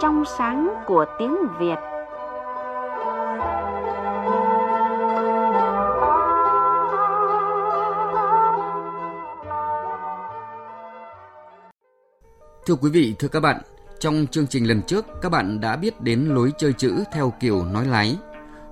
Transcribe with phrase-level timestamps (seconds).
[0.00, 1.76] trong sáng của tiếng Việt.
[12.66, 13.60] Thưa quý vị, thưa các bạn,
[13.98, 17.64] trong chương trình lần trước các bạn đã biết đến lối chơi chữ theo kiểu
[17.64, 18.16] nói lái.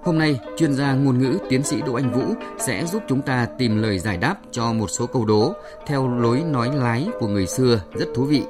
[0.05, 3.47] Hôm nay, chuyên gia ngôn ngữ tiến sĩ Đỗ Anh Vũ sẽ giúp chúng ta
[3.59, 5.53] tìm lời giải đáp cho một số câu đố
[5.87, 8.43] theo lối nói lái của người xưa rất thú vị.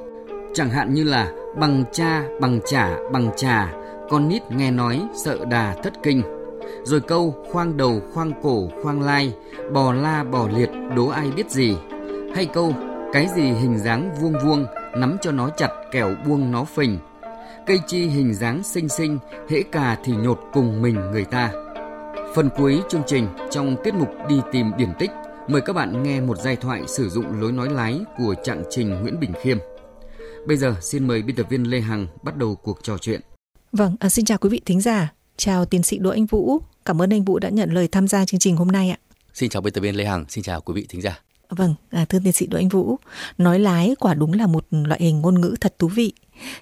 [0.57, 3.73] Chẳng hạn như là bằng cha, bằng trả, bằng trà,
[4.09, 6.21] con nít nghe nói sợ đà thất kinh.
[6.83, 9.33] Rồi câu khoang đầu, khoang cổ, khoang lai,
[9.73, 11.77] bò la bò liệt, đố ai biết gì.
[12.35, 12.73] Hay câu
[13.13, 14.65] cái gì hình dáng vuông vuông,
[14.97, 16.99] nắm cho nó chặt kẻo buông nó phình.
[17.67, 19.19] Cây chi hình dáng xinh xinh,
[19.49, 21.51] hễ cà thì nhột cùng mình người ta.
[22.35, 25.11] Phần cuối chương trình trong tiết mục đi tìm điển tích,
[25.47, 29.01] mời các bạn nghe một giai thoại sử dụng lối nói lái của trạng trình
[29.01, 29.57] Nguyễn Bình Khiêm.
[30.47, 33.21] Bây giờ xin mời biên tập viên Lê Hằng bắt đầu cuộc trò chuyện.
[33.71, 35.13] Vâng, à, xin chào quý vị thính giả.
[35.37, 36.59] Chào tiến sĩ Đỗ Anh Vũ.
[36.85, 38.97] Cảm ơn anh Vũ đã nhận lời tham gia chương trình hôm nay ạ.
[39.33, 41.19] Xin chào biên tập viên Lê Hằng, xin chào quý vị thính giả.
[41.49, 42.95] Vâng, à, thưa tiến sĩ Đỗ Anh Vũ,
[43.37, 46.13] nói lái quả đúng là một loại hình ngôn ngữ thật thú vị.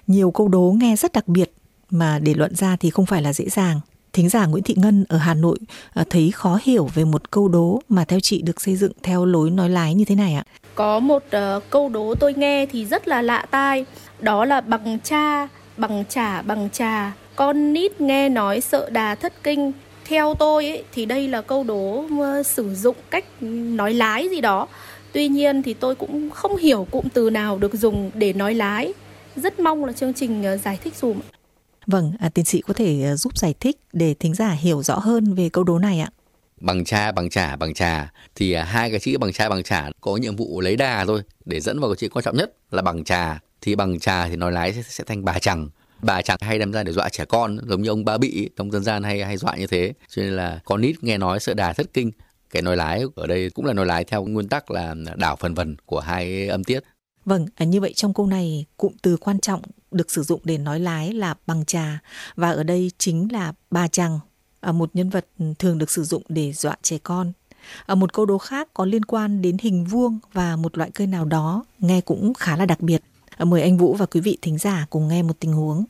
[0.06, 1.52] Nhiều câu đố nghe rất đặc biệt
[1.90, 3.80] mà để luận ra thì không phải là dễ dàng.
[4.12, 5.58] Thính giả Nguyễn Thị Ngân ở Hà Nội
[5.94, 9.24] à, thấy khó hiểu về một câu đố mà theo chị được xây dựng theo
[9.24, 10.44] lối nói lái như thế này ạ.
[10.76, 13.84] Có một uh, câu đố tôi nghe thì rất là lạ tai,
[14.20, 17.12] đó là bằng cha, bằng trả, bằng trà.
[17.36, 19.72] Con nít nghe nói sợ đà thất kinh,
[20.04, 24.40] theo tôi ấy, thì đây là câu đố ờ, sử dụng cách nói lái gì
[24.40, 24.68] đó.
[25.12, 28.92] Tuy nhiên thì tôi cũng không hiểu cụm từ nào được dùng để nói lái.
[29.36, 31.20] Rất mong là chương trình uh, giải thích dùm
[31.86, 35.34] vâng à, tiến sĩ có thể giúp giải thích để thính giả hiểu rõ hơn
[35.34, 36.10] về câu đố này ạ
[36.60, 38.12] bằng cha bằng trả bằng trà.
[38.34, 41.22] Thì à, hai cái chữ bằng cha bằng trả có nhiệm vụ lấy đà thôi
[41.44, 43.40] để dẫn vào cái chữ quan trọng nhất là bằng trà.
[43.60, 45.68] Thì bằng trà thì nói lái sẽ, sẽ thành bà chẳng.
[46.02, 48.70] Bà chẳng hay đem ra để dọa trẻ con giống như ông ba bị trong
[48.70, 49.92] dân gian hay hay dọa như thế.
[50.08, 52.10] Cho nên là con nít nghe nói sợ đà thất kinh.
[52.50, 55.54] Cái nói lái ở đây cũng là nói lái theo nguyên tắc là đảo phần
[55.54, 56.80] vần của hai âm tiết.
[57.24, 60.58] Vâng, à, như vậy trong câu này cụm từ quan trọng được sử dụng để
[60.58, 61.98] nói lái là bằng trà.
[62.34, 64.18] Và ở đây chính là bà chàng
[64.72, 65.26] một nhân vật
[65.58, 67.32] thường được sử dụng để dọa trẻ con.
[67.86, 71.06] Ở một câu đố khác có liên quan đến hình vuông và một loại cây
[71.06, 73.02] nào đó nghe cũng khá là đặc biệt.
[73.36, 75.84] À, mời anh Vũ và quý vị thính giả cùng nghe một tình huống.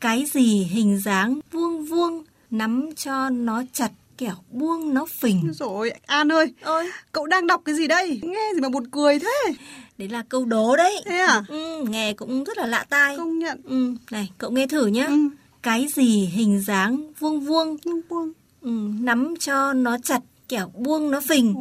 [0.00, 5.52] Cái gì hình dáng vuông vuông, nắm cho nó chặt kẻo buông nó phình.
[5.52, 8.20] Rồi, An ơi, ơi, cậu đang đọc cái gì đây?
[8.22, 9.54] Nghe gì mà buồn cười thế?
[9.98, 11.02] Đấy là câu đố đấy.
[11.04, 11.44] Thế à?
[11.48, 13.16] Ừ, nghe cũng rất là lạ tai.
[13.16, 13.60] Công nhận.
[13.64, 15.06] Ừ, này, cậu nghe thử nhá.
[15.06, 15.28] Ừ.
[15.62, 18.32] Cái gì hình dáng vuông vuông, Vuông vuông.
[18.60, 21.54] ừ, nắm cho nó chặt kẻo buông nó phình.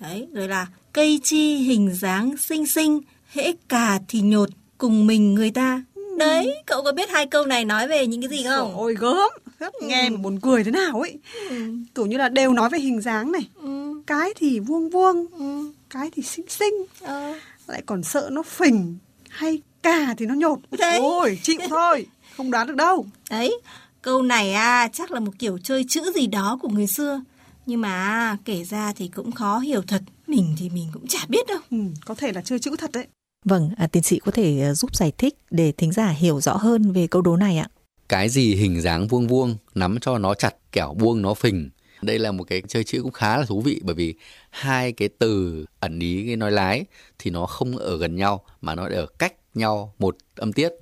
[0.00, 3.00] Đấy, rồi là cây chi hình dáng xinh xinh,
[3.32, 5.82] hễ cà thì nhột, cùng mình người ta.
[6.18, 8.74] Đấy, cậu có biết hai câu này nói về những cái gì không?
[8.76, 9.30] Ôi gớm.
[9.58, 11.18] Rất nghe mà buồn cười thế nào ấy.
[11.50, 11.56] Ừ.
[11.94, 13.48] Kiểu như là đều nói về hình dáng này.
[13.62, 14.02] Ừ.
[14.06, 15.72] Cái thì vuông vuông, Ừ.
[15.90, 17.34] cái thì xinh xinh, Ờ.
[17.66, 18.96] lại còn sợ nó phình,
[19.28, 20.58] hay cà thì nó nhột.
[20.78, 20.98] Đấy.
[21.00, 22.06] Ôi, chịu thôi,
[22.36, 23.06] không đoán được đâu.
[23.30, 23.60] Đấy,
[24.02, 27.22] câu này à chắc là một kiểu chơi chữ gì đó của người xưa.
[27.66, 30.02] Nhưng mà kể ra thì cũng khó hiểu thật.
[30.26, 31.58] Mình thì mình cũng chả biết đâu.
[31.70, 33.06] Ừ, có thể là chơi chữ thật đấy.
[33.44, 36.56] Vâng, à, tiến sĩ có thể à, giúp giải thích để thính giả hiểu rõ
[36.56, 37.68] hơn về câu đố này ạ.
[38.08, 41.70] cái gì hình dáng vuông vuông nắm cho nó chặt kẻo buông nó phình
[42.06, 44.14] đây là một cái chơi chữ cũng khá là thú vị bởi vì
[44.50, 46.84] hai cái từ ẩn ý cái nói lái
[47.18, 50.72] thì nó không ở gần nhau mà nó ở cách nhau một âm tiết.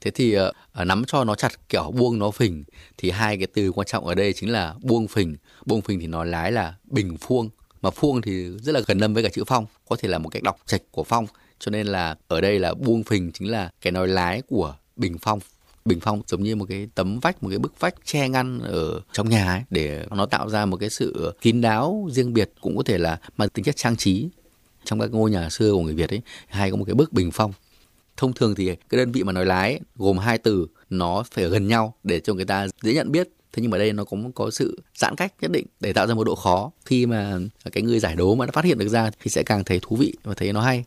[0.00, 2.64] Thế thì uh, nắm cho nó chặt kiểu buông nó phình
[2.98, 5.36] thì hai cái từ quan trọng ở đây chính là buông phình.
[5.66, 7.50] Buông phình thì nói lái là bình phuông
[7.82, 10.28] mà phuông thì rất là gần lâm với cả chữ phong có thể là một
[10.28, 11.26] cách đọc trạch của phong.
[11.58, 15.18] Cho nên là ở đây là buông phình chính là cái nói lái của bình
[15.18, 15.40] phong
[15.84, 19.00] bình phong giống như một cái tấm vách một cái bức vách che ngăn ở
[19.12, 22.76] trong nhà ấy để nó tạo ra một cái sự kín đáo riêng biệt cũng
[22.76, 24.28] có thể là mang tính chất trang trí.
[24.84, 27.30] Trong các ngôi nhà xưa của người Việt ấy hay có một cái bức bình
[27.30, 27.52] phong.
[28.16, 31.44] Thông thường thì cái đơn vị mà nói lái ấy, gồm hai từ nó phải
[31.44, 33.28] ở gần nhau để cho người ta dễ nhận biết.
[33.52, 36.14] Thế nhưng mà đây nó cũng có sự giãn cách nhất định để tạo ra
[36.14, 36.70] một độ khó.
[36.84, 37.38] Khi mà
[37.72, 39.96] cái người giải đố mà đã phát hiện được ra thì sẽ càng thấy thú
[39.96, 40.84] vị và thấy nó hay.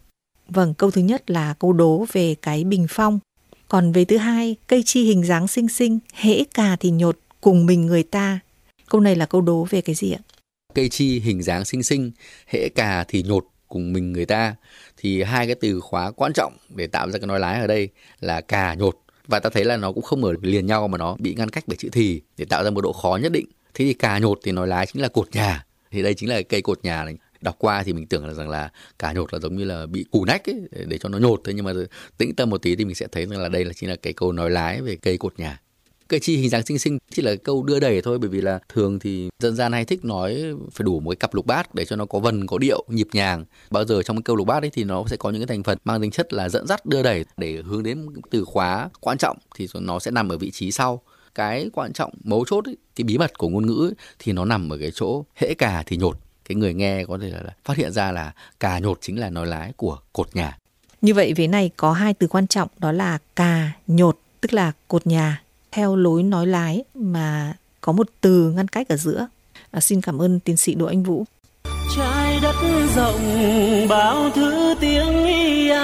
[0.49, 3.19] Vâng, câu thứ nhất là câu đố về cái bình phong.
[3.67, 7.65] Còn về thứ hai, cây chi hình dáng xinh xinh, hễ cà thì nhột, cùng
[7.65, 8.39] mình người ta.
[8.89, 10.19] Câu này là câu đố về cái gì ạ?
[10.77, 12.11] cây chi hình dáng xinh xinh
[12.47, 14.55] hễ cà thì nhột cùng mình người ta.
[14.97, 17.89] Thì hai cái từ khóa quan trọng để tạo ra cái nói lái ở đây
[18.19, 18.97] là cà nhột.
[19.27, 21.63] Và ta thấy là nó cũng không ở liền nhau mà nó bị ngăn cách
[21.67, 23.45] bởi chữ thì để tạo ra một độ khó nhất định.
[23.73, 25.65] Thế thì cà nhột thì nói lái chính là cột nhà.
[25.91, 28.49] Thì đây chính là cây cột nhà này đọc qua thì mình tưởng là rằng
[28.49, 31.41] là cả nhột là giống như là bị cù nách ấy, để cho nó nhột
[31.43, 31.73] thế nhưng mà
[32.17, 34.13] tĩnh tâm một tí thì mình sẽ thấy rằng là đây là chính là cái
[34.13, 35.61] câu nói lái về cây cột nhà.
[36.07, 38.59] Cây chi hình dáng xinh xinh chỉ là câu đưa đẩy thôi bởi vì là
[38.69, 41.85] thường thì dân gian hay thích nói phải đủ một cái cặp lục bát để
[41.85, 43.45] cho nó có vần có điệu nhịp nhàng.
[43.71, 45.63] Bao giờ trong cái câu lục bát ấy thì nó sẽ có những cái thành
[45.63, 49.17] phần mang tính chất là dẫn dắt đưa đẩy để hướng đến từ khóa quan
[49.17, 51.01] trọng thì nó sẽ nằm ở vị trí sau.
[51.35, 54.45] Cái quan trọng mấu chốt ấy, cái bí mật của ngôn ngữ ấy, thì nó
[54.45, 56.17] nằm ở cái chỗ hễ cà thì nhột
[56.49, 59.47] cái người nghe có thể là, phát hiện ra là cà nhột chính là nói
[59.47, 60.57] lái của cột nhà
[61.01, 64.71] như vậy vế này có hai từ quan trọng đó là cà nhột tức là
[64.87, 65.41] cột nhà
[65.71, 69.27] theo lối nói lái mà có một từ ngăn cách ở giữa.
[69.71, 71.25] À, xin cảm ơn tiến sĩ Đỗ Anh Vũ.
[71.97, 72.55] Trái đất
[72.95, 75.79] rộng bao thứ tiếng ia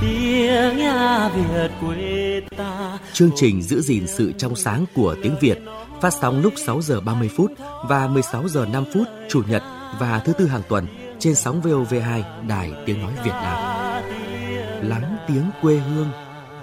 [0.00, 2.98] tiếng ia Việt quê ta.
[3.12, 5.58] Chương trình giữ gìn sự trong sáng của tiếng Việt
[6.00, 7.52] phát sóng lúc 6 giờ 30 phút
[7.88, 9.62] và 16 giờ 5 phút chủ nhật
[9.98, 10.86] và thứ tư hàng tuần
[11.18, 13.56] trên sóng VOV2 Đài Tiếng Nói Việt Nam.
[14.82, 16.08] Lắng tiếng quê hương,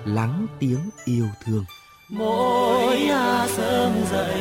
[0.06, 1.64] lắng tiếng yêu thương
[2.10, 4.40] mỗi à sớm dậy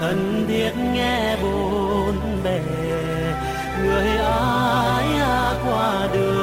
[0.00, 2.60] thân thiết nghe bốn bề
[3.82, 6.41] người ai à qua đường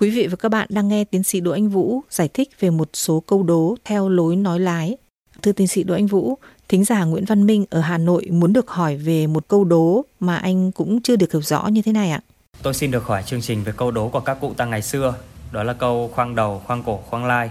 [0.00, 2.70] Quý vị và các bạn đang nghe tiến sĩ Đỗ Anh Vũ giải thích về
[2.70, 4.96] một số câu đố theo lối nói lái.
[5.42, 8.52] Thưa tiến sĩ Đỗ Anh Vũ, thính giả Nguyễn Văn Minh ở Hà Nội muốn
[8.52, 11.92] được hỏi về một câu đố mà anh cũng chưa được hiểu rõ như thế
[11.92, 12.20] này ạ.
[12.62, 15.14] Tôi xin được hỏi chương trình về câu đố của các cụ ta ngày xưa.
[15.52, 17.50] Đó là câu khoang đầu, khoang cổ, khoang lai.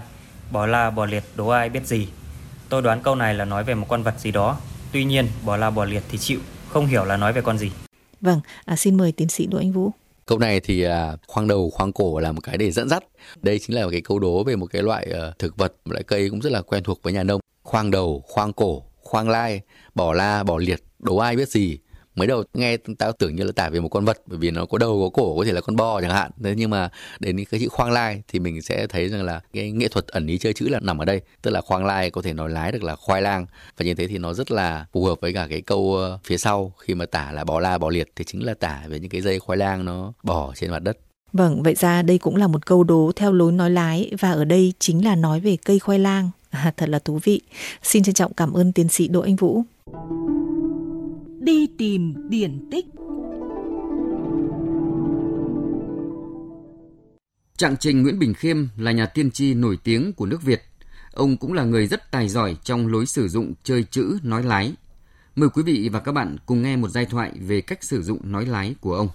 [0.51, 2.07] Bò la, bò liệt, đố ai biết gì.
[2.69, 4.57] Tôi đoán câu này là nói về một con vật gì đó.
[4.91, 6.39] Tuy nhiên, bò la, bò liệt thì chịu.
[6.69, 7.71] Không hiểu là nói về con gì.
[8.21, 9.91] Vâng, à, xin mời tiến sĩ Đỗ Anh Vũ.
[10.27, 13.03] Câu này thì à, khoang đầu, khoang cổ là một cái để dẫn dắt.
[13.41, 15.91] Đây chính là một cái câu đố về một cái loại ờ, thực vật, một
[15.91, 17.41] loại cây cũng rất là quen thuộc với nhà nông.
[17.63, 19.61] Khoang đầu, khoang cổ, khoang lai,
[19.95, 21.77] bỏ la, bỏ liệt, đố ai biết gì
[22.17, 24.65] mới đầu nghe tao tưởng như là tả về một con vật bởi vì nó
[24.65, 26.31] có đầu có cổ có thể là con bò chẳng hạn.
[26.43, 29.71] Thế nhưng mà đến cái chữ khoang lai thì mình sẽ thấy rằng là cái
[29.71, 31.21] nghệ thuật ẩn ý chơi chữ là nằm ở đây.
[31.41, 33.45] Tức là khoang lai có thể nói lái được là khoai lang.
[33.77, 36.37] Và như thế thì nó rất là phù hợp với cả cái câu ờ, phía
[36.37, 36.73] sau.
[36.79, 39.21] Khi mà tả là bò la bò liệt thì chính là tả về những cái
[39.21, 40.97] dây khoai lang nó bò trên mặt đất.
[41.33, 44.11] Vâng, vậy ra đây cũng là một câu đố theo lối nói lái.
[44.19, 46.29] Và ở đây chính là nói về cây khoai lang.
[46.49, 47.41] À, thật là thú vị.
[47.83, 49.63] Xin trân trọng cảm ơn tiến sĩ Đỗ Anh Vũ
[51.47, 52.85] đi tìm điển tích.
[57.57, 60.61] Trạng Trình Nguyễn Bình Khiêm là nhà tiên tri nổi tiếng của nước Việt.
[61.11, 64.73] Ông cũng là người rất tài giỏi trong lối sử dụng chơi chữ nói lái.
[65.35, 68.31] Mời quý vị và các bạn cùng nghe một giai thoại về cách sử dụng
[68.31, 69.09] nói lái của ông.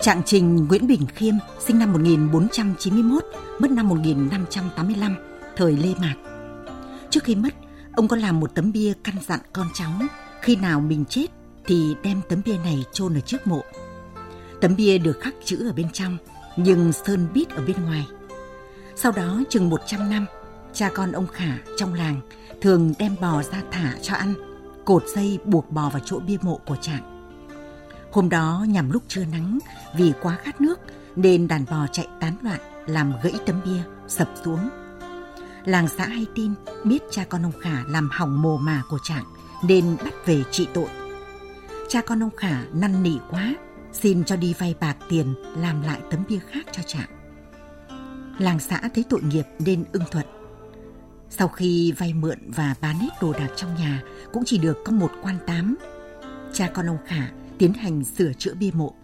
[0.00, 1.34] Trạng Trình Nguyễn Bình Khiêm
[1.66, 3.24] sinh năm 1491,
[3.58, 5.16] mất năm 1585,
[5.56, 6.27] thời Lê Mạc.
[7.18, 7.54] Trước khi mất,
[7.96, 9.92] ông có làm một tấm bia căn dặn con cháu
[10.42, 11.26] khi nào mình chết
[11.66, 13.62] thì đem tấm bia này chôn ở trước mộ.
[14.60, 16.16] Tấm bia được khắc chữ ở bên trong,
[16.56, 18.06] nhưng sơn bít ở bên ngoài.
[18.96, 20.26] Sau đó chừng 100 năm,
[20.72, 22.20] cha con ông Khả trong làng
[22.60, 24.34] thường đem bò ra thả cho ăn,
[24.84, 27.30] cột dây buộc bò vào chỗ bia mộ của trạng.
[28.12, 29.58] Hôm đó nhằm lúc trưa nắng,
[29.96, 30.80] vì quá khát nước
[31.16, 34.68] nên đàn bò chạy tán loạn làm gãy tấm bia, sập xuống
[35.68, 36.52] làng xã hay tin
[36.84, 39.24] biết cha con ông Khả làm hỏng mồ mà của Trạng
[39.64, 40.88] nên bắt về trị tội.
[41.88, 43.54] Cha con ông Khả năn nỉ quá,
[43.92, 47.08] xin cho đi vay bạc tiền làm lại tấm bia khác cho Trạng.
[48.38, 50.26] Làng xã thấy tội nghiệp nên ưng thuận.
[51.30, 54.92] Sau khi vay mượn và bán hết đồ đạc trong nhà cũng chỉ được có
[54.92, 55.76] một quan tám.
[56.52, 58.94] Cha con ông Khả tiến hành sửa chữa bia mộ.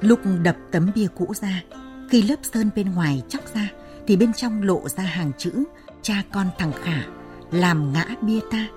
[0.00, 1.62] Lúc đập tấm bia cũ ra,
[2.10, 3.68] khi lớp sơn bên ngoài chóc ra
[4.06, 5.64] thì bên trong lộ ra hàng chữ
[6.02, 7.02] cha con thằng Khả
[7.50, 8.68] làm ngã bia ta,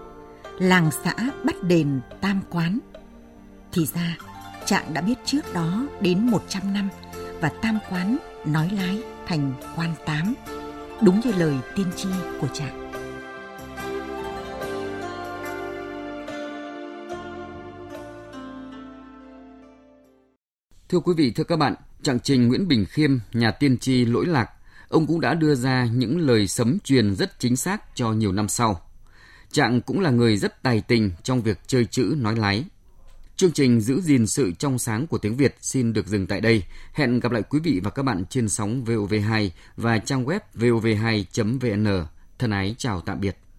[0.60, 2.80] làng xã bắt đền tam quán.
[3.72, 4.18] Thì ra,
[4.66, 6.90] Trạng đã biết trước đó đến 100 năm
[7.42, 10.34] và tam quán nói lái thành quan tám,
[11.02, 12.10] đúng như lời tiên tri
[12.42, 12.92] của Trạng.
[20.90, 24.26] Thưa quý vị, thưa các bạn, trạng trình Nguyễn Bình Khiêm, nhà tiên tri lỗi
[24.26, 24.50] lạc
[24.90, 28.48] ông cũng đã đưa ra những lời sấm truyền rất chính xác cho nhiều năm
[28.48, 28.82] sau.
[29.52, 32.66] Trạng cũng là người rất tài tình trong việc chơi chữ nói lái.
[33.36, 36.64] Chương trình giữ gìn sự trong sáng của tiếng Việt xin được dừng tại đây.
[36.94, 42.06] Hẹn gặp lại quý vị và các bạn trên sóng VOV2 và trang web vov2.vn.
[42.40, 43.45] Thân ái chào tạm biệt.